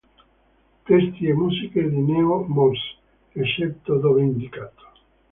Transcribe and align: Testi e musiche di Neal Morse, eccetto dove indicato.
Testi 0.83 1.27
e 1.27 1.33
musiche 1.33 1.87
di 1.87 1.99
Neal 2.01 2.45
Morse, 2.47 2.95
eccetto 3.33 3.99
dove 3.99 4.23
indicato. 4.23 4.87